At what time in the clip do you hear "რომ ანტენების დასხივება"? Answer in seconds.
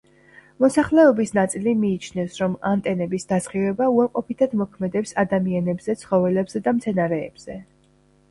2.43-3.89